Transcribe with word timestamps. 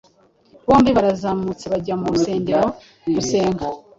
Bombi 0.67 0.89
barazamutse 0.97 1.65
bajya 1.71 1.93
mu 2.01 2.07
rusengero 2.13 2.65
gusenga. 3.15 3.63